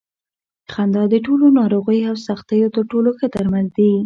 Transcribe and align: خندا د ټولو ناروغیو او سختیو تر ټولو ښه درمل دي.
خندا 0.73 1.03
د 1.13 1.15
ټولو 1.25 1.45
ناروغیو 1.59 2.09
او 2.11 2.15
سختیو 2.27 2.71
تر 2.75 2.83
ټولو 2.91 3.09
ښه 3.17 3.27
درمل 3.35 3.65
دي. 3.77 3.91